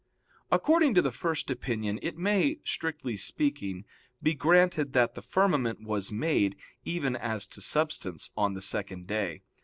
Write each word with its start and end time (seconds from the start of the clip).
According 0.51 0.95
to 0.95 1.03
the 1.03 1.11
first 1.11 1.51
opinion, 1.51 1.99
it 2.01 2.17
may, 2.17 2.57
strictly 2.63 3.15
speaking, 3.15 3.85
be 4.23 4.33
granted 4.33 4.93
that 4.93 5.13
the 5.13 5.21
firmament 5.21 5.83
was 5.83 6.11
made, 6.11 6.55
even 6.83 7.15
as 7.15 7.45
to 7.45 7.61
substance, 7.61 8.31
on 8.35 8.55
the 8.55 8.63
second 8.63 9.05
day. 9.05 9.43